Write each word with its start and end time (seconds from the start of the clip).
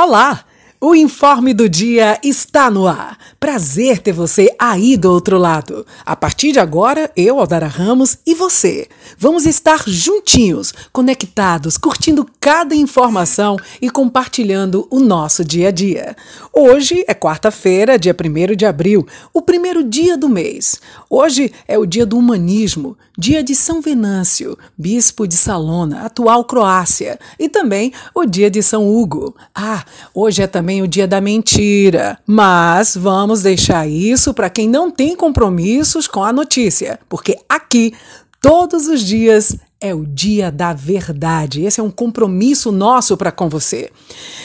Olá! 0.00 0.44
O 0.80 0.94
informe 0.94 1.52
do 1.52 1.68
dia 1.68 2.20
está 2.22 2.70
no 2.70 2.86
ar. 2.86 3.18
Prazer 3.40 3.98
ter 3.98 4.12
você 4.12 4.48
aí 4.56 4.96
do 4.96 5.10
outro 5.10 5.36
lado. 5.36 5.84
A 6.06 6.14
partir 6.14 6.52
de 6.52 6.60
agora, 6.60 7.10
eu, 7.16 7.40
Aldara 7.40 7.66
Ramos, 7.66 8.16
e 8.24 8.32
você. 8.32 8.86
Vamos 9.18 9.44
estar 9.44 9.82
juntinhos, 9.88 10.72
conectados, 10.92 11.76
curtindo 11.76 12.24
cada 12.38 12.76
informação 12.76 13.56
e 13.82 13.90
compartilhando 13.90 14.86
o 14.88 15.00
nosso 15.00 15.44
dia 15.44 15.66
a 15.66 15.72
dia. 15.72 16.16
Hoje 16.52 17.04
é 17.08 17.12
quarta-feira, 17.12 17.98
dia 17.98 18.14
1 18.14 18.54
de 18.54 18.66
abril, 18.66 19.04
o 19.34 19.42
primeiro 19.42 19.82
dia 19.82 20.16
do 20.16 20.28
mês. 20.28 20.80
Hoje 21.10 21.52
é 21.66 21.76
o 21.76 21.84
dia 21.84 22.06
do 22.06 22.16
humanismo, 22.16 22.96
dia 23.18 23.42
de 23.42 23.52
São 23.52 23.80
Venâncio, 23.80 24.56
bispo 24.78 25.26
de 25.26 25.36
Salona, 25.36 26.02
atual 26.02 26.44
Croácia, 26.44 27.18
e 27.36 27.48
também 27.48 27.92
o 28.14 28.24
dia 28.24 28.48
de 28.48 28.62
São 28.62 28.88
Hugo. 28.88 29.34
Ah, 29.52 29.84
hoje 30.14 30.42
é 30.42 30.46
também 30.46 30.82
o 30.82 30.86
dia 30.86 31.08
da 31.08 31.20
mentira, 31.20 32.16
mas 32.24 32.96
vamos 32.96 33.42
deixar 33.42 33.88
isso 33.88 34.32
para 34.32 34.48
quem 34.48 34.68
não 34.68 34.88
tem 34.88 35.16
compromissos 35.16 36.06
com 36.06 36.22
a 36.22 36.32
notícia, 36.32 37.00
porque 37.08 37.36
aqui 37.48 37.92
todos 38.40 38.86
os 38.86 39.00
dias 39.00 39.56
é 39.80 39.92
o 39.92 40.06
dia 40.06 40.50
da 40.50 40.72
verdade. 40.72 41.64
Esse 41.64 41.80
é 41.80 41.82
um 41.82 41.90
compromisso 41.90 42.70
nosso 42.70 43.16
para 43.16 43.32
com 43.32 43.48
você. 43.48 43.90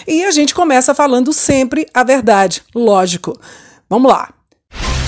E 0.08 0.24
a 0.24 0.32
gente 0.32 0.54
começa 0.54 0.94
falando 0.96 1.32
sempre 1.32 1.88
a 1.94 2.04
verdade, 2.04 2.64
lógico. 2.74 3.40
Vamos 3.90 4.12
lá. 4.12 4.30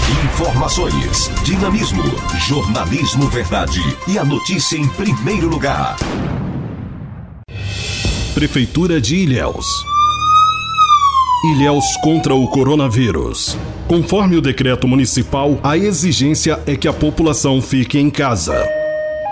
Informações, 0.08 1.32
dinamismo, 1.44 2.04
jornalismo 2.48 3.27
verdade 3.27 3.80
e 4.08 4.20
a 4.20 4.23
notícia 4.23 4.77
em 4.77 4.88
primeiro 4.88 5.48
lugar. 5.48 5.96
Prefeitura 8.36 9.02
de 9.02 9.16
Ilhéus. 9.16 9.66
Ilhéus 11.55 11.86
contra 12.04 12.36
o 12.36 12.48
coronavírus. 12.48 13.58
Conforme 13.88 14.35
o 14.35 14.41
decreto 14.41 14.88
municipal, 14.88 15.60
a 15.63 15.76
exigência 15.76 16.62
é 16.68 16.76
que 16.76 16.87
a 16.87 16.93
população 16.93 17.60
fique 17.60 17.98
em 17.98 18.12
casa. 18.12 18.74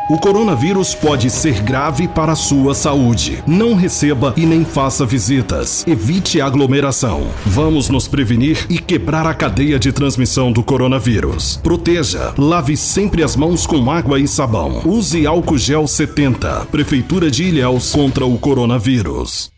O 0.10 0.18
coronavírus 0.18 0.94
pode 0.94 1.30
ser 1.30 1.62
grave 1.62 2.10
para 2.10 2.34
a 2.34 2.36
sua 2.36 2.76
saúde. 2.76 3.42
Não 3.48 3.74
receba 3.74 4.34
e 4.36 4.46
nem 4.46 4.66
faça 4.66 5.06
visitas. 5.06 5.86
Evite 5.88 6.42
aglomeração. 6.42 7.30
Vamos 7.46 7.88
nos 7.88 8.06
prevenir 8.06 8.66
e 8.70 8.80
quebrar 8.80 9.26
a 9.26 9.34
cadeia 9.34 9.80
de 9.80 9.94
transmissão 9.94 10.52
do 10.52 10.62
coronavírus. 10.62 11.58
Proteja. 11.64 12.34
Lave 12.38 12.76
sempre 12.76 13.24
as 13.24 13.38
mãos 13.38 13.66
com 13.66 13.90
água 13.90 14.20
e 14.20 14.28
sabão. 14.28 14.82
Use 14.86 15.26
álcool 15.26 15.58
gel 15.58 15.88
70. 15.88 16.68
Prefeitura 16.70 17.32
de 17.32 17.46
Ilhéus 17.46 17.94
contra 17.94 18.26
o 18.26 18.38
coronavírus. 18.38 19.52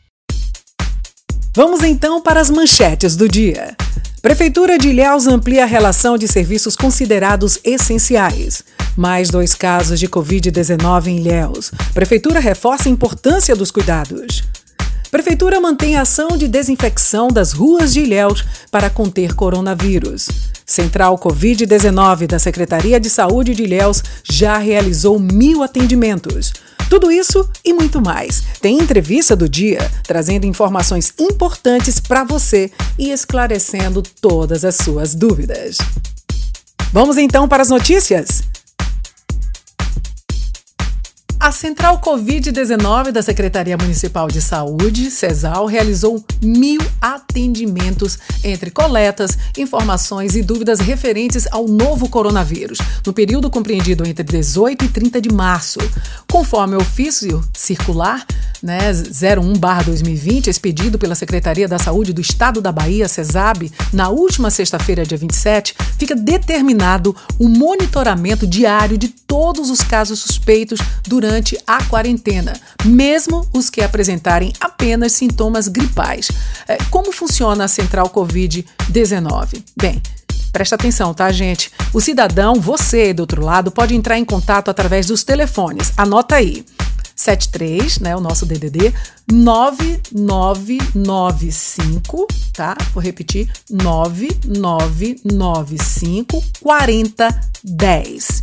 Vamos 1.55 1.83
então 1.83 2.21
para 2.21 2.39
as 2.39 2.51
manchetes 2.51 3.15
do 3.15 3.27
dia. 3.27 3.75
Prefeitura 4.25 4.79
de 4.79 4.89
Ilhéus 4.89 5.27
amplia 5.27 5.61
a 5.61 5.67
relação 5.67 6.17
de 6.17 6.27
serviços 6.27 6.75
considerados 6.75 7.59
essenciais. 7.63 8.63
Mais 8.97 9.29
dois 9.29 9.53
casos 9.53 9.99
de 9.99 10.07
Covid-19 10.07 11.05
em 11.05 11.19
Ilhéus. 11.19 11.69
Prefeitura 11.93 12.39
reforça 12.39 12.89
a 12.89 12.91
importância 12.91 13.55
dos 13.55 13.69
cuidados. 13.69 14.43
Prefeitura 15.11 15.61
mantém 15.61 15.95
a 15.95 16.01
ação 16.01 16.29
de 16.29 16.47
desinfecção 16.47 17.27
das 17.27 17.51
ruas 17.53 17.93
de 17.93 17.99
Ilhéus 17.99 18.43
para 18.71 18.89
conter 18.89 19.35
coronavírus. 19.35 20.27
Central 20.65 21.19
Covid-19 21.19 22.25
da 22.25 22.39
Secretaria 22.39 22.99
de 22.99 23.11
Saúde 23.11 23.53
de 23.53 23.61
Ilhéus 23.61 24.01
já 24.27 24.57
realizou 24.57 25.19
mil 25.19 25.61
atendimentos. 25.61 26.51
Tudo 26.95 27.11
isso 27.11 27.45
e 27.61 27.73
muito 27.73 28.01
mais. 28.01 28.41
Tem 28.61 28.77
entrevista 28.77 29.35
do 29.35 29.49
dia, 29.49 29.79
trazendo 30.03 30.45
informações 30.45 31.13
importantes 31.19 31.99
para 31.99 32.23
você 32.23 32.71
e 32.97 33.11
esclarecendo 33.11 34.01
todas 34.01 34.63
as 34.63 34.75
suas 34.75 35.13
dúvidas. 35.13 35.77
Vamos 36.93 37.17
então 37.17 37.49
para 37.49 37.61
as 37.61 37.67
notícias? 37.67 38.43
A 41.45 41.51
Central 41.51 42.01
Covid-19 42.01 43.11
da 43.11 43.21
Secretaria 43.21 43.77
Municipal 43.77 44.27
de 44.27 44.41
Saúde, 44.41 45.11
CESAL, 45.11 45.67
realizou 45.67 46.25
mil 46.41 46.81
atendimentos 46.99 48.17
entre 48.43 48.71
coletas, 48.71 49.37
informações 49.55 50.35
e 50.35 50.41
dúvidas 50.41 50.79
referentes 50.79 51.45
ao 51.51 51.67
novo 51.67 52.09
coronavírus, 52.09 52.79
no 53.05 53.13
período 53.13 53.47
compreendido 53.47 54.07
entre 54.07 54.23
18 54.23 54.85
e 54.85 54.87
30 54.87 55.21
de 55.21 55.31
março. 55.31 55.77
Conforme 56.27 56.77
o 56.77 56.81
ofício 56.81 57.47
circular 57.53 58.25
né, 58.65 58.91
01-2020, 58.91 60.47
expedido 60.47 60.97
pela 60.97 61.13
Secretaria 61.13 61.67
da 61.67 61.77
Saúde 61.77 62.11
do 62.11 62.21
Estado 62.21 62.59
da 62.59 62.71
Bahia, 62.71 63.07
CESAB, 63.07 63.71
na 63.93 64.09
última 64.09 64.49
sexta-feira, 64.49 65.05
dia 65.05 65.19
27, 65.19 65.75
fica 65.99 66.15
determinado 66.15 67.15
o 67.37 67.47
monitoramento 67.47 68.47
diário 68.47 68.97
de 68.97 69.09
todos 69.09 69.69
os 69.69 69.81
casos 69.81 70.19
suspeitos 70.19 70.79
durante 71.07 71.34
a 71.65 71.83
quarentena, 71.85 72.53
mesmo 72.83 73.47
os 73.53 73.69
que 73.69 73.81
apresentarem 73.81 74.53
apenas 74.59 75.13
sintomas 75.13 75.67
gripais. 75.67 76.29
É, 76.67 76.77
como 76.89 77.11
funciona 77.11 77.65
a 77.65 77.67
central 77.67 78.09
Covid-19? 78.09 79.63
Bem, 79.75 80.01
Presta 80.55 80.75
atenção, 80.75 81.13
tá, 81.13 81.29
gente? 81.33 81.69
O 81.93 81.99
cidadão, 81.99 82.55
você 82.55 83.13
do 83.13 83.19
outro 83.19 83.43
lado, 83.43 83.71
pode 83.71 83.93
entrar 83.93 84.17
em 84.17 84.23
contato 84.23 84.71
através 84.71 85.05
dos 85.05 85.21
telefones. 85.21 85.91
Anota 85.97 86.35
aí. 86.35 86.63
73, 87.13 87.99
né, 87.99 88.15
o 88.15 88.21
nosso 88.21 88.45
DDD, 88.45 88.93
9995, 89.29 92.25
tá? 92.53 92.77
Vou 92.93 93.03
repetir, 93.03 93.51
9995 93.69 96.41
4010. 96.61 98.34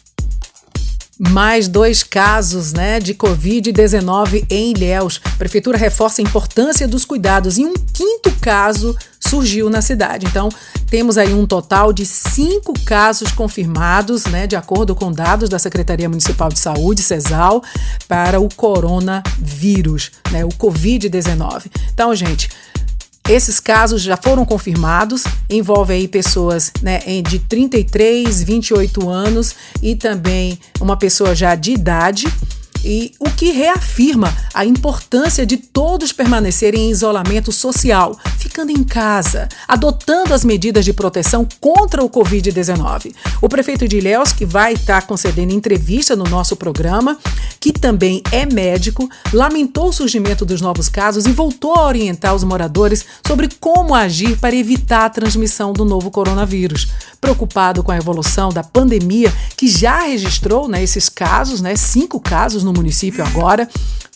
Mais 1.19 1.69
dois 1.69 2.02
casos 2.02 2.72
né, 2.72 2.99
de 2.99 3.14
Covid-19 3.14 4.46
em 4.50 4.72
Ilhéus. 4.72 5.20
A 5.25 5.37
prefeitura 5.37 5.78
reforça 5.78 6.20
a 6.20 6.25
importância 6.25 6.88
dos 6.88 7.05
cuidados 7.05 7.56
e 7.56 7.64
um 7.64 7.75
quinto 7.75 8.32
caso 8.40 8.96
surgiu 9.20 9.70
na 9.70 9.81
cidade. 9.81 10.26
Então, 10.26 10.49
temos 10.88 11.16
aí 11.16 11.32
um 11.32 11.46
total 11.46 11.93
de 11.93 12.05
cinco 12.05 12.75
casos 12.84 13.32
confirmados, 13.32 14.26
né, 14.26 14.46
de 14.46 14.56
acordo 14.56 14.94
com 14.94 15.11
dados 15.11 15.49
da 15.49 15.58
Secretaria 15.58 16.08
Municipal 16.08 16.49
de 16.49 16.58
Saúde, 16.58 17.02
CESAL, 17.02 17.62
para 18.06 18.40
o 18.40 18.49
coronavírus, 18.55 20.11
né, 20.31 20.44
o 20.44 20.50
Covid-19. 20.50 21.66
Então, 21.93 22.14
gente, 22.14 22.49
Esses 23.29 23.59
casos 23.59 24.03
já 24.03 24.19
foram 24.19 24.44
confirmados, 24.44 25.25
envolve 25.49 25.94
aí 25.94 26.06
pessoas 26.06 26.71
né, 26.82 27.00
de 27.26 27.38
33, 27.38 28.43
28 28.43 29.09
anos 29.09 29.55
e 29.82 29.97
também 29.97 30.59
uma 30.79 30.94
pessoa 30.94 31.35
já 31.35 31.55
de 31.55 31.73
idade 31.73 32.26
e 32.84 33.12
o 33.19 33.31
que 33.31 33.50
reafirma 33.50 34.36
a 34.52 34.64
importância 34.64 35.46
de 35.46 35.56
todos 35.56 36.12
permanecerem 36.12 36.86
em 36.86 36.90
isolamento 36.90 37.50
social, 37.50 38.19
ficando 38.38 38.70
em 38.70 38.84
casa, 38.84 39.48
adotando 39.66 40.34
as 40.34 40.44
medidas 40.44 40.84
de 40.84 40.92
proteção 40.92 41.48
contra 41.58 42.04
o 42.04 42.10
Covid-19. 42.10 43.14
O 43.40 43.48
prefeito 43.48 43.88
de 43.88 43.96
Ilhéus, 43.96 44.32
que 44.32 44.44
vai 44.44 44.75
estar 44.75 45.06
concedendo 45.06 45.52
entrevista 45.52 46.14
no 46.14 46.25
nosso 46.25 46.54
programa, 46.56 47.19
que 47.58 47.72
também 47.72 48.22
é 48.31 48.44
médico, 48.44 49.08
lamentou 49.32 49.88
o 49.88 49.92
surgimento 49.92 50.44
dos 50.44 50.60
novos 50.60 50.88
casos 50.88 51.25
e 51.25 51.32
voltou 51.32 51.75
a 51.75 51.87
orientar 51.87 52.34
os 52.34 52.44
moradores 52.44 53.04
sobre 53.26 53.48
como 53.58 53.94
agir 53.94 54.37
para 54.37 54.54
evitar 54.54 55.06
a 55.06 55.10
transmissão 55.10 55.72
do 55.72 55.84
novo 55.84 56.10
coronavírus. 56.10 56.88
Preocupado 57.20 57.82
com 57.82 57.90
a 57.90 57.96
evolução 57.96 58.50
da 58.50 58.62
pandemia, 58.62 59.32
que 59.56 59.66
já 59.66 60.00
registrou 60.00 60.69
né, 60.69 60.82
esses 60.82 61.08
casos, 61.08 61.62
né, 61.62 61.75
cinco 61.75 62.20
casos 62.20 62.62
no 62.62 62.74
município 62.75 63.25
agora, 63.25 63.69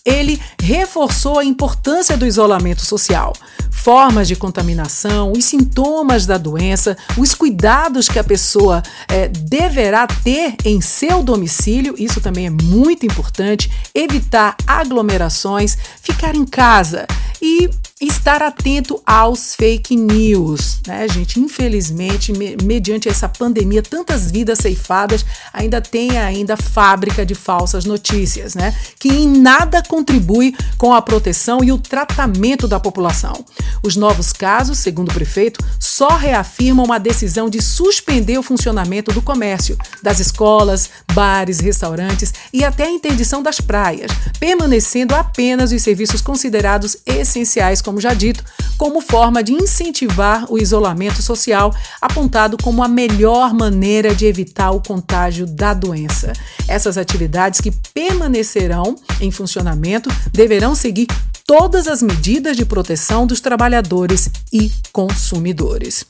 ele 0.04 0.40
reforçou 0.60 1.38
a 1.38 1.44
importância 1.44 2.16
do 2.16 2.26
isolamento 2.26 2.80
social, 2.80 3.32
formas 3.70 4.26
de 4.26 4.36
contaminação, 4.36 5.32
os 5.32 5.44
sintomas 5.44 6.24
da 6.26 6.38
doença, 6.38 6.96
os 7.16 7.34
cuidados 7.34 8.08
que 8.08 8.18
a 8.18 8.24
pessoa 8.24 8.82
é, 9.06 9.28
deverá 9.28 10.06
ter 10.06 10.56
em 10.64 10.80
seu 10.80 11.22
domicílio, 11.22 11.94
isso 11.98 12.20
também 12.20 12.46
é 12.46 12.50
muito 12.50 13.04
importante, 13.04 13.70
evitar 13.94 14.56
aglomerações, 14.66 15.76
ficar 16.00 16.34
em 16.34 16.44
casa. 16.44 17.06
E 17.40 17.70
estar 18.00 18.42
atento 18.42 19.02
aos 19.04 19.54
fake 19.54 19.96
news, 19.96 20.78
né, 20.86 21.08
gente? 21.08 21.40
Infelizmente, 21.40 22.32
me, 22.32 22.56
mediante 22.62 23.08
essa 23.08 23.28
pandemia, 23.28 23.82
tantas 23.82 24.30
vidas 24.30 24.58
ceifadas, 24.60 25.24
ainda 25.52 25.80
tem 25.80 26.16
ainda 26.16 26.56
fábrica 26.56 27.26
de 27.26 27.34
falsas 27.34 27.84
notícias, 27.84 28.54
né? 28.54 28.74
Que 28.98 29.08
em 29.08 29.26
nada 29.26 29.82
contribui 29.82 30.54
com 30.76 30.94
a 30.94 31.02
proteção 31.02 31.64
e 31.64 31.72
o 31.72 31.78
tratamento 31.78 32.68
da 32.68 32.78
população. 32.78 33.44
Os 33.82 33.96
novos 33.96 34.32
casos, 34.32 34.78
segundo 34.78 35.10
o 35.10 35.14
prefeito, 35.14 35.64
só 35.80 36.16
reafirmam 36.16 36.92
a 36.92 36.98
decisão 36.98 37.50
de 37.50 37.60
suspender 37.60 38.38
o 38.38 38.42
funcionamento 38.42 39.12
do 39.12 39.20
comércio, 39.22 39.76
das 40.02 40.20
escolas, 40.20 40.90
bares, 41.12 41.58
restaurantes 41.58 42.32
e 42.52 42.64
até 42.64 42.84
a 42.84 42.90
interdição 42.90 43.42
das 43.42 43.60
praias, 43.60 44.10
permanecendo 44.38 45.14
apenas 45.14 45.72
os 45.72 45.82
serviços 45.82 46.20
considerados 46.20 46.98
essenciais 47.04 47.82
como 47.88 48.02
já 48.02 48.12
dito, 48.12 48.44
como 48.76 49.00
forma 49.00 49.42
de 49.42 49.50
incentivar 49.50 50.44
o 50.52 50.58
isolamento 50.58 51.22
social, 51.22 51.74
apontado 52.02 52.58
como 52.62 52.84
a 52.84 52.88
melhor 52.88 53.54
maneira 53.54 54.14
de 54.14 54.26
evitar 54.26 54.72
o 54.72 54.82
contágio 54.82 55.46
da 55.46 55.72
doença. 55.72 56.34
Essas 56.68 56.98
atividades 56.98 57.62
que 57.62 57.70
permanecerão 57.94 58.94
em 59.22 59.30
funcionamento 59.30 60.10
deverão 60.30 60.74
seguir 60.74 61.06
todas 61.46 61.88
as 61.88 62.02
medidas 62.02 62.58
de 62.58 62.66
proteção 62.66 63.26
dos 63.26 63.40
trabalhadores 63.40 64.28
e 64.52 64.70
consumidores. 64.92 66.04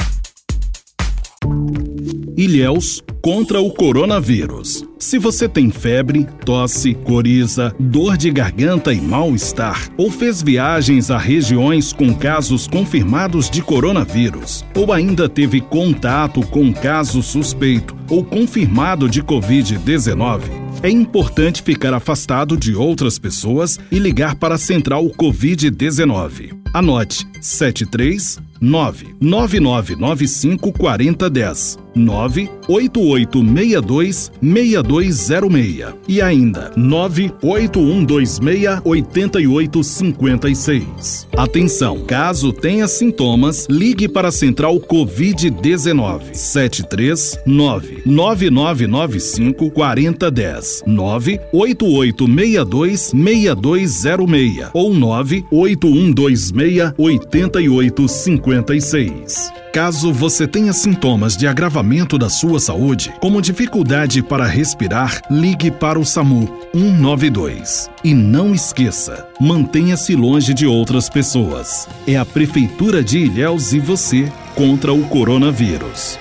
Ilhéus 2.38 3.02
contra 3.20 3.60
o 3.60 3.68
coronavírus. 3.68 4.84
Se 4.96 5.18
você 5.18 5.48
tem 5.48 5.72
febre, 5.72 6.24
tosse, 6.44 6.94
coriza, 6.94 7.74
dor 7.80 8.16
de 8.16 8.30
garganta 8.30 8.92
e 8.92 9.00
mal-estar, 9.00 9.88
ou 9.96 10.08
fez 10.08 10.40
viagens 10.40 11.10
a 11.10 11.18
regiões 11.18 11.92
com 11.92 12.14
casos 12.14 12.68
confirmados 12.68 13.50
de 13.50 13.60
coronavírus, 13.60 14.64
ou 14.72 14.92
ainda 14.92 15.28
teve 15.28 15.60
contato 15.60 16.40
com 16.42 16.72
caso 16.72 17.24
suspeito 17.24 17.96
ou 18.08 18.24
confirmado 18.24 19.08
de 19.08 19.20
Covid-19, 19.20 20.67
é 20.82 20.90
importante 20.90 21.62
ficar 21.62 21.94
afastado 21.94 22.56
de 22.56 22.74
outras 22.74 23.18
pessoas 23.18 23.78
e 23.90 23.98
ligar 23.98 24.36
para 24.36 24.54
a 24.54 24.58
Central 24.58 25.04
Covid-19. 25.06 26.56
Anote 26.72 27.26
73 27.40 28.38
99995 28.60 30.72
4010 30.72 31.78
98862 31.94 34.32
6206 34.40 35.94
e 36.06 36.20
ainda 36.20 36.70
98126 36.76 38.82
8856. 38.84 41.26
Atenção, 41.36 42.04
caso 42.04 42.52
tenha 42.52 42.86
sintomas, 42.88 43.66
ligue 43.70 44.08
para 44.08 44.28
a 44.28 44.32
Central 44.32 44.78
Covid-19 44.80 46.34
739 46.34 48.02
9995 48.04 49.70
4010 49.70 50.67
98862 50.86 53.12
6206 53.14 54.70
ou 54.72 54.94
98126 54.94 56.94
8856. 56.96 59.52
Caso 59.72 60.12
você 60.12 60.46
tenha 60.46 60.72
sintomas 60.72 61.36
de 61.36 61.46
agravamento 61.46 62.18
da 62.18 62.28
sua 62.28 62.58
saúde, 62.58 63.12
como 63.20 63.42
dificuldade 63.42 64.22
para 64.22 64.46
respirar, 64.46 65.20
ligue 65.30 65.70
para 65.70 65.98
o 65.98 66.04
SAMU 66.04 66.48
192. 66.74 67.90
E 68.02 68.14
não 68.14 68.54
esqueça, 68.54 69.28
mantenha-se 69.40 70.16
longe 70.16 70.54
de 70.54 70.66
outras 70.66 71.08
pessoas. 71.08 71.88
É 72.06 72.16
a 72.16 72.24
Prefeitura 72.24 73.04
de 73.04 73.18
Ilhéus 73.18 73.72
e 73.72 73.78
você 73.78 74.32
contra 74.54 74.92
o 74.92 75.04
coronavírus. 75.04 76.18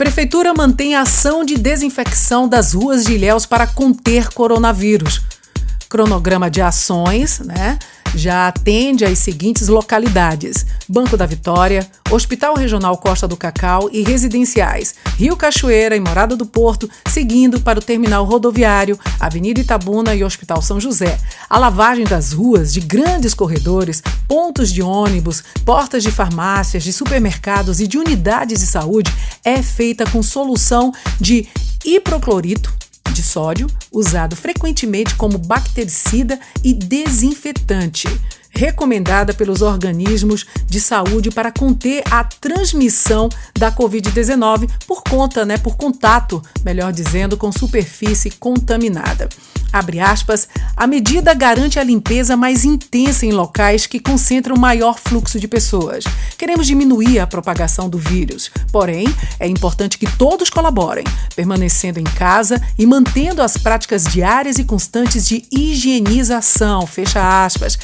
Prefeitura 0.00 0.54
mantém 0.54 0.94
a 0.94 1.02
ação 1.02 1.44
de 1.44 1.58
desinfecção 1.58 2.48
das 2.48 2.72
ruas 2.72 3.04
de 3.04 3.12
Ilhéus 3.12 3.44
para 3.44 3.66
conter 3.66 4.32
coronavírus. 4.32 5.20
Cronograma 5.90 6.50
de 6.50 6.62
ações, 6.62 7.38
né? 7.40 7.78
Já 8.14 8.48
atende 8.48 9.04
as 9.04 9.18
seguintes 9.18 9.68
localidades: 9.68 10.66
Banco 10.88 11.16
da 11.16 11.26
Vitória, 11.26 11.86
Hospital 12.10 12.54
Regional 12.54 12.96
Costa 12.96 13.28
do 13.28 13.36
Cacau 13.36 13.88
e 13.92 14.02
residenciais 14.02 14.94
Rio 15.16 15.36
Cachoeira 15.36 15.96
e 15.96 16.00
Morada 16.00 16.34
do 16.34 16.46
Porto, 16.46 16.88
seguindo 17.08 17.60
para 17.60 17.78
o 17.78 17.82
terminal 17.82 18.24
rodoviário, 18.24 18.98
Avenida 19.18 19.60
Itabuna 19.60 20.14
e 20.14 20.24
Hospital 20.24 20.62
São 20.62 20.80
José. 20.80 21.18
A 21.48 21.58
lavagem 21.58 22.04
das 22.04 22.32
ruas, 22.32 22.72
de 22.72 22.80
grandes 22.80 23.34
corredores, 23.34 24.02
pontos 24.26 24.72
de 24.72 24.82
ônibus, 24.82 25.42
portas 25.64 26.02
de 26.02 26.10
farmácias, 26.10 26.82
de 26.82 26.92
supermercados 26.92 27.80
e 27.80 27.86
de 27.86 27.98
unidades 27.98 28.60
de 28.60 28.66
saúde 28.66 29.12
é 29.44 29.62
feita 29.62 30.04
com 30.06 30.22
solução 30.22 30.92
de 31.20 31.46
hipoclorito 31.84 32.79
de 33.20 33.26
sódio, 33.26 33.66
usado 33.92 34.34
frequentemente 34.34 35.14
como 35.16 35.38
bactericida 35.38 36.40
e 36.64 36.72
desinfetante, 36.72 38.08
recomendada 38.50 39.32
pelos 39.32 39.62
organismos 39.62 40.46
de 40.66 40.80
saúde 40.80 41.30
para 41.30 41.52
conter 41.52 42.02
a 42.10 42.24
transmissão 42.24 43.28
da 43.58 43.72
COVID-19 43.72 44.68
por 44.86 45.02
conta, 45.02 45.44
né, 45.44 45.56
por 45.56 45.76
contato, 45.76 46.42
melhor 46.64 46.92
dizendo, 46.92 47.36
com 47.36 47.50
superfície 47.52 48.30
contaminada. 48.32 49.28
Abre 49.72 50.00
aspas, 50.00 50.48
a 50.76 50.84
medida 50.84 51.32
garante 51.32 51.78
a 51.78 51.84
limpeza 51.84 52.36
mais 52.36 52.64
intensa 52.64 53.24
em 53.24 53.30
locais 53.30 53.86
que 53.86 54.00
concentram 54.00 54.56
maior 54.56 54.98
fluxo 54.98 55.38
de 55.38 55.46
pessoas. 55.46 56.02
Queremos 56.36 56.66
diminuir 56.66 57.20
a 57.20 57.26
propagação 57.26 57.88
do 57.88 57.96
vírus, 57.96 58.50
porém, 58.72 59.06
é 59.38 59.46
importante 59.46 59.96
que 59.96 60.10
todos 60.16 60.50
colaborem, 60.50 61.04
permanecendo 61.36 62.00
em 62.00 62.04
casa 62.04 62.60
e 62.76 62.84
mantendo 62.84 63.42
as 63.42 63.56
práticas 63.56 64.04
diárias 64.04 64.58
e 64.58 64.64
constantes 64.64 65.28
de 65.28 65.44
higienização, 65.52 66.84
fecha 66.84 67.44
aspas, 67.44 67.78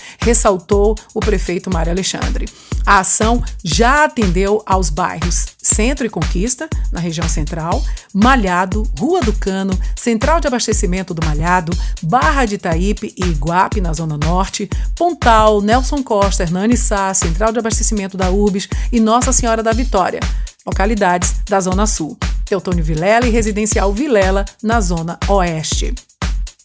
ressaltou 0.56 0.96
o 1.14 1.20
prefeito 1.20 1.70
Mário 1.70 1.92
Alexandre. 1.92 2.46
A 2.84 3.00
ação 3.00 3.42
já 3.62 4.04
atendeu 4.04 4.62
aos 4.64 4.90
bairros 4.90 5.46
Centro 5.60 6.06
e 6.06 6.08
Conquista, 6.08 6.68
na 6.92 7.00
região 7.00 7.28
central, 7.28 7.82
Malhado, 8.14 8.84
Rua 8.98 9.20
do 9.20 9.32
Cano, 9.32 9.78
Central 9.96 10.40
de 10.40 10.46
Abastecimento 10.46 11.12
do 11.12 11.24
Malhado, 11.26 11.76
Barra 12.02 12.44
de 12.44 12.54
Itaípe 12.54 13.12
e 13.16 13.24
Iguape, 13.24 13.80
na 13.80 13.92
Zona 13.92 14.16
Norte, 14.16 14.70
Pontal, 14.94 15.60
Nelson 15.60 16.02
Costa, 16.02 16.44
Hernani 16.44 16.76
Sá, 16.76 17.12
Central 17.12 17.52
de 17.52 17.58
Abastecimento 17.58 18.16
da 18.16 18.30
URBS 18.30 18.68
e 18.92 19.00
Nossa 19.00 19.32
Senhora 19.32 19.62
da 19.62 19.72
Vitória, 19.72 20.20
localidades 20.64 21.34
da 21.48 21.60
Zona 21.60 21.86
Sul. 21.86 22.16
Teutônio 22.44 22.84
Vilela 22.84 23.26
e 23.26 23.30
Residencial 23.30 23.92
Vilela, 23.92 24.44
na 24.62 24.80
Zona 24.80 25.18
Oeste 25.26 25.92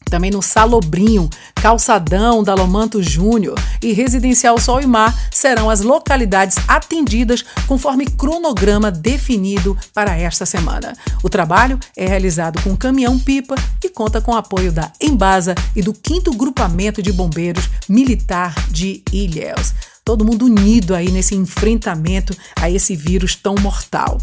também 0.09 0.29
no 0.29 0.41
Salobrinho, 0.41 1.29
Calçadão, 1.55 2.43
Dalomanto 2.43 3.01
Júnior 3.01 3.57
e 3.81 3.93
Residencial 3.93 4.59
Sol 4.59 4.81
e 4.81 4.85
Mar 4.85 5.17
serão 5.31 5.69
as 5.69 5.81
localidades 5.81 6.57
atendidas 6.67 7.43
conforme 7.67 8.05
cronograma 8.05 8.91
definido 8.91 9.77
para 9.93 10.17
esta 10.17 10.45
semana. 10.45 10.93
O 11.23 11.29
trabalho 11.29 11.79
é 11.95 12.05
realizado 12.05 12.61
com 12.61 12.75
caminhão-pipa 12.75 13.55
e 13.83 13.89
conta 13.89 14.19
com 14.19 14.35
apoio 14.35 14.71
da 14.71 14.91
Embasa 14.99 15.55
e 15.75 15.81
do 15.81 15.95
5 15.95 16.35
Grupamento 16.35 17.01
de 17.01 17.13
Bombeiros 17.13 17.69
Militar 17.87 18.53
de 18.69 19.03
Ilhéus. 19.11 19.73
todo 20.03 20.25
mundo 20.25 20.45
unido 20.45 20.93
aí 20.93 21.09
nesse 21.09 21.35
enfrentamento 21.35 22.35
a 22.55 22.69
esse 22.69 22.95
vírus 22.95 23.35
tão 23.35 23.55
mortal. 23.55 24.17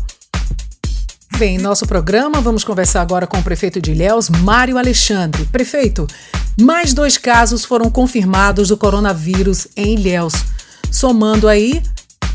Bem, 1.37 1.57
em 1.57 1.59
nosso 1.59 1.87
programa 1.87 2.41
vamos 2.41 2.65
conversar 2.65 3.01
agora 3.01 3.27
com 3.27 3.39
o 3.39 3.43
prefeito 3.43 3.81
de 3.81 3.93
Ilhéus, 3.93 4.29
Mário 4.29 4.79
Alexandre. 4.79 5.45
Prefeito, 5.47 6.07
mais 6.61 6.93
dois 6.93 7.17
casos 7.17 7.65
foram 7.65 7.91
confirmados 7.91 8.69
do 8.69 8.77
coronavírus 8.77 9.69
em 9.77 9.95
Ilhéus, 9.95 10.35
somando 10.91 11.47
aí 11.47 11.81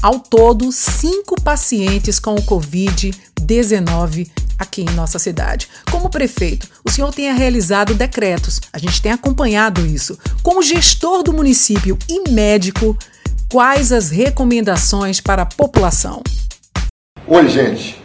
ao 0.01 0.19
todo 0.19 0.71
cinco 0.71 1.41
pacientes 1.41 2.19
com 2.19 2.35
o 2.35 2.41
Covid-19 2.43 4.29
aqui 4.57 4.81
em 4.81 4.95
nossa 4.95 5.19
cidade. 5.19 5.67
Como 5.91 6.09
prefeito, 6.09 6.67
o 6.83 6.89
senhor 6.89 7.13
tem 7.13 7.33
realizado 7.33 7.93
decretos, 7.93 8.61
a 8.71 8.77
gente 8.77 9.01
tem 9.01 9.11
acompanhado 9.11 9.85
isso. 9.85 10.17
Como 10.41 10.63
gestor 10.63 11.23
do 11.23 11.33
município 11.33 11.97
e 12.09 12.29
médico, 12.29 12.97
quais 13.49 13.91
as 13.91 14.09
recomendações 14.09 15.19
para 15.19 15.43
a 15.43 15.45
população? 15.45 16.21
Oi, 17.27 17.47
gente. 17.47 18.02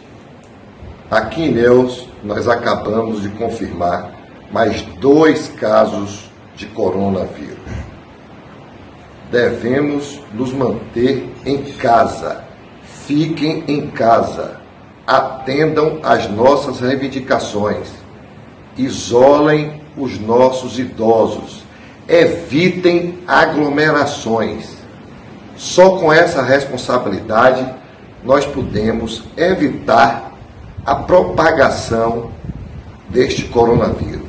Aqui 1.11 1.45
em 1.45 1.51
Neus, 1.51 2.07
nós 2.23 2.47
acabamos 2.47 3.23
de 3.23 3.29
confirmar 3.29 4.11
mais 4.51 4.83
dois 4.99 5.49
casos 5.49 6.29
de 6.55 6.67
coronavírus. 6.67 7.57
Devemos 9.31 10.19
nos 10.31 10.53
manter 10.53 11.27
em 11.43 11.63
casa. 11.73 12.43
Fiquem 13.07 13.63
em 13.67 13.87
casa. 13.87 14.57
Atendam 15.07 15.99
às 16.03 16.29
nossas 16.29 16.79
reivindicações. 16.79 17.87
Isolem 18.77 19.81
os 19.97 20.19
nossos 20.19 20.77
idosos. 20.77 21.63
Evitem 22.07 23.17
aglomerações. 23.27 24.77
Só 25.57 25.97
com 25.97 26.13
essa 26.13 26.43
responsabilidade 26.43 27.67
nós 28.23 28.45
podemos 28.45 29.23
evitar 29.35 30.28
a 30.89 30.95
propagação 30.95 32.31
deste 33.09 33.43
coronavírus. 33.43 34.27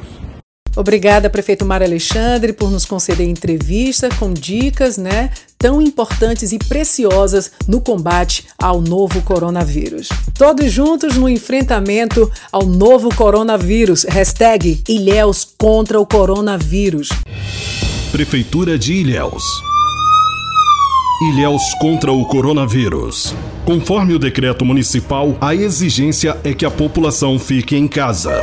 Obrigada, 0.76 1.30
prefeito 1.30 1.64
Mário 1.64 1.86
Alexandre, 1.86 2.52
por 2.52 2.70
nos 2.70 2.84
conceder 2.84 3.26
entrevista 3.26 4.10
com 4.18 4.30
dicas, 4.34 4.98
né, 4.98 5.30
tão 5.56 5.80
importantes 5.80 6.52
e 6.52 6.58
preciosas 6.58 7.50
no 7.66 7.80
combate 7.80 8.46
ao 8.58 8.78
novo 8.82 9.22
coronavírus. 9.22 10.10
Todos 10.34 10.70
juntos 10.70 11.16
no 11.16 11.30
enfrentamento 11.30 12.30
ao 12.52 12.66
novo 12.66 13.08
coronavírus. 13.14 14.04
Hashtag 14.04 14.82
Ilhéus 14.86 15.48
contra 15.56 15.98
o 15.98 16.04
coronavírus. 16.04 17.08
Prefeitura 18.12 18.78
de 18.78 18.92
Ilhéus. 18.92 19.69
Ilhéus 21.22 21.74
contra 21.74 22.10
o 22.10 22.24
coronavírus. 22.24 23.34
Conforme 23.66 24.14
o 24.14 24.18
decreto 24.18 24.64
municipal, 24.64 25.36
a 25.38 25.54
exigência 25.54 26.34
é 26.42 26.54
que 26.54 26.64
a 26.64 26.70
população 26.70 27.38
fique 27.38 27.76
em 27.76 27.86
casa. 27.86 28.42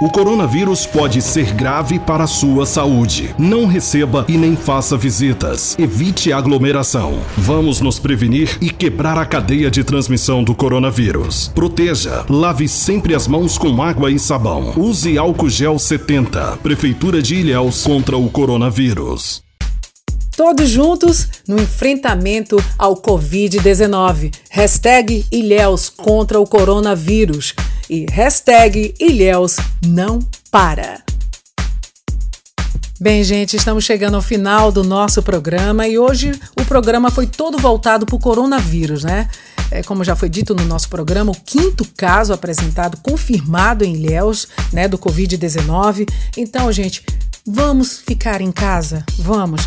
O 0.00 0.10
coronavírus 0.10 0.84
pode 0.84 1.22
ser 1.22 1.54
grave 1.54 2.00
para 2.00 2.24
a 2.24 2.26
sua 2.26 2.66
saúde. 2.66 3.32
Não 3.38 3.66
receba 3.66 4.24
e 4.28 4.36
nem 4.36 4.56
faça 4.56 4.96
visitas. 4.96 5.76
Evite 5.78 6.32
aglomeração. 6.32 7.20
Vamos 7.36 7.80
nos 7.80 8.00
prevenir 8.00 8.58
e 8.60 8.68
quebrar 8.68 9.16
a 9.16 9.24
cadeia 9.24 9.70
de 9.70 9.84
transmissão 9.84 10.42
do 10.42 10.56
coronavírus. 10.56 11.52
Proteja. 11.54 12.24
Lave 12.28 12.66
sempre 12.66 13.14
as 13.14 13.28
mãos 13.28 13.56
com 13.56 13.80
água 13.80 14.10
e 14.10 14.18
sabão. 14.18 14.72
Use 14.76 15.16
álcool 15.16 15.48
gel 15.48 15.78
70. 15.78 16.58
Prefeitura 16.64 17.22
de 17.22 17.36
Ilhéus 17.36 17.84
contra 17.84 18.16
o 18.16 18.28
coronavírus 18.28 19.44
todos 20.36 20.68
juntos 20.68 21.28
no 21.46 21.60
enfrentamento 21.60 22.56
ao 22.78 22.96
Covid-19. 22.96 24.34
Hashtag 24.50 25.24
Ilhéus 25.30 25.88
contra 25.88 26.40
o 26.40 26.46
coronavírus 26.46 27.54
e 27.88 28.06
hashtag 28.10 28.94
Ilhéus 28.98 29.56
não 29.86 30.18
para. 30.50 31.02
Bem, 33.00 33.24
gente, 33.24 33.56
estamos 33.56 33.84
chegando 33.84 34.14
ao 34.14 34.22
final 34.22 34.70
do 34.70 34.84
nosso 34.84 35.22
programa 35.24 35.88
e 35.88 35.98
hoje 35.98 36.38
o 36.56 36.64
programa 36.64 37.10
foi 37.10 37.26
todo 37.26 37.58
voltado 37.58 38.06
para 38.06 38.14
o 38.14 38.20
coronavírus, 38.20 39.02
né? 39.02 39.28
É, 39.72 39.82
como 39.82 40.04
já 40.04 40.14
foi 40.14 40.28
dito 40.28 40.54
no 40.54 40.64
nosso 40.64 40.88
programa, 40.88 41.32
o 41.32 41.34
quinto 41.34 41.84
caso 41.96 42.32
apresentado, 42.32 42.98
confirmado 43.02 43.84
em 43.84 43.94
Ilhéus, 43.94 44.46
né, 44.72 44.86
do 44.86 44.98
Covid-19. 44.98 46.08
Então, 46.36 46.70
gente, 46.70 47.02
vamos 47.44 47.98
ficar 47.98 48.40
em 48.40 48.52
casa? 48.52 49.04
Vamos. 49.18 49.62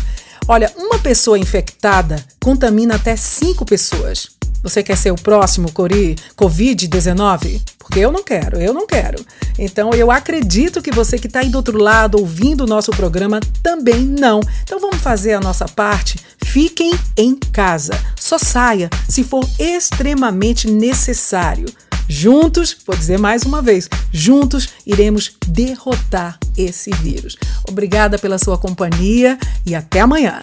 Olha, 0.48 0.72
uma 0.76 0.98
pessoa 1.00 1.36
infectada 1.36 2.24
contamina 2.40 2.94
até 2.94 3.16
cinco 3.16 3.64
pessoas. 3.64 4.28
Você 4.62 4.80
quer 4.80 4.96
ser 4.96 5.10
o 5.10 5.16
próximo 5.16 5.68
Covid-19? 5.70 7.60
Porque 7.78 7.98
eu 7.98 8.12
não 8.12 8.22
quero, 8.22 8.60
eu 8.60 8.72
não 8.72 8.86
quero. 8.86 9.24
Então 9.58 9.90
eu 9.90 10.10
acredito 10.10 10.80
que 10.80 10.92
você 10.92 11.18
que 11.18 11.26
está 11.26 11.40
aí 11.40 11.48
do 11.48 11.56
outro 11.56 11.78
lado 11.78 12.18
ouvindo 12.18 12.62
o 12.62 12.66
nosso 12.66 12.92
programa 12.92 13.40
também 13.60 14.00
não. 14.00 14.40
Então 14.62 14.78
vamos 14.80 14.98
fazer 14.98 15.34
a 15.34 15.40
nossa 15.40 15.66
parte. 15.66 16.18
Fiquem 16.44 16.92
em 17.16 17.34
casa. 17.52 17.92
Só 18.18 18.38
saia 18.38 18.88
se 19.08 19.24
for 19.24 19.44
extremamente 19.58 20.70
necessário. 20.70 21.66
Juntos, 22.08 22.76
vou 22.86 22.96
dizer 22.96 23.18
mais 23.18 23.42
uma 23.42 23.60
vez, 23.60 23.88
juntos 24.12 24.68
iremos 24.86 25.32
derrotar 25.46 26.38
esse 26.56 26.90
vírus. 27.02 27.36
Obrigada 27.68 28.18
pela 28.18 28.38
sua 28.38 28.56
companhia 28.56 29.38
e 29.64 29.74
até 29.74 30.00
amanhã. 30.00 30.38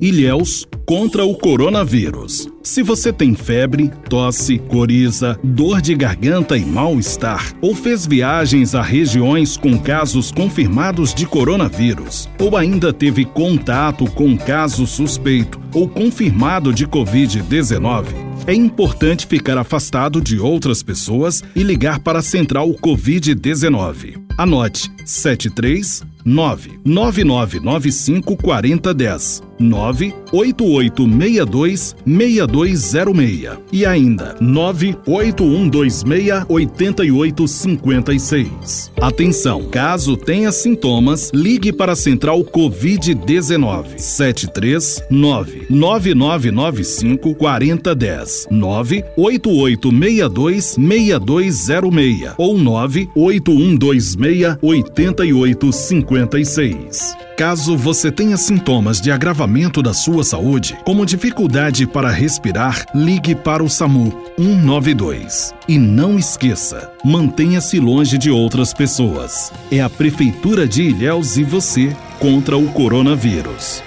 Ilhéus 0.00 0.66
contra 0.86 1.24
o 1.24 1.36
coronavírus. 1.36 2.48
Se 2.62 2.82
você 2.82 3.12
tem 3.12 3.34
febre, 3.34 3.92
tosse, 4.08 4.58
coriza, 4.58 5.38
dor 5.44 5.80
de 5.80 5.94
garganta 5.94 6.56
e 6.56 6.64
mal-estar, 6.64 7.52
ou 7.60 7.74
fez 7.74 8.06
viagens 8.06 8.74
a 8.74 8.82
regiões 8.82 9.56
com 9.56 9.78
casos 9.78 10.32
confirmados 10.32 11.14
de 11.14 11.26
coronavírus, 11.26 12.28
ou 12.40 12.56
ainda 12.56 12.92
teve 12.92 13.24
contato 13.24 14.10
com 14.12 14.36
caso 14.36 14.86
suspeito 14.86 15.60
ou 15.74 15.88
confirmado 15.88 16.72
de 16.72 16.86
Covid-19, 16.88 18.29
é 18.50 18.52
importante 18.52 19.28
ficar 19.28 19.56
afastado 19.56 20.20
de 20.20 20.40
outras 20.40 20.82
pessoas 20.82 21.40
e 21.54 21.62
ligar 21.62 22.00
para 22.00 22.18
a 22.18 22.22
Central 22.22 22.68
Covid-19. 22.70 24.29
Anote 24.40 24.90
73 25.04 26.02
99995 26.24 28.36
4010 28.36 29.42
98862 29.60 31.94
6206 32.06 33.58
e 33.70 33.84
ainda 33.84 34.34
98126 34.40 36.46
8856. 36.48 38.90
Atenção, 39.00 39.64
caso 39.64 40.16
tenha 40.16 40.50
sintomas, 40.50 41.30
ligue 41.34 41.70
para 41.72 41.92
a 41.92 41.96
Central 41.96 42.42
Covid-19 42.44 43.98
739 43.98 45.66
9995 45.68 47.34
4010 47.34 48.48
98862 48.50 50.76
6206 50.78 52.32
ou 52.38 52.56
98126 52.56 54.16
8856. 54.62 57.16
Caso 57.36 57.76
você 57.76 58.12
tenha 58.12 58.36
sintomas 58.36 59.00
de 59.00 59.10
agravamento 59.10 59.82
da 59.82 59.92
sua 59.94 60.22
saúde, 60.22 60.78
como 60.84 61.06
dificuldade 61.06 61.86
para 61.86 62.10
respirar, 62.10 62.84
ligue 62.94 63.34
para 63.34 63.64
o 63.64 63.68
SAMU 63.68 64.12
192. 64.36 65.54
E 65.66 65.78
não 65.78 66.18
esqueça, 66.18 66.92
mantenha-se 67.04 67.80
longe 67.80 68.18
de 68.18 68.30
outras 68.30 68.74
pessoas. 68.74 69.52
É 69.70 69.80
a 69.80 69.88
Prefeitura 69.88 70.68
de 70.68 70.82
Ilhéus 70.82 71.36
e 71.36 71.44
você 71.44 71.96
contra 72.18 72.58
o 72.58 72.66
coronavírus. 72.72 73.82